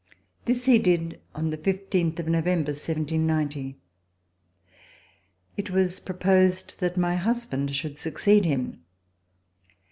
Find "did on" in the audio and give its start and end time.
0.79-1.51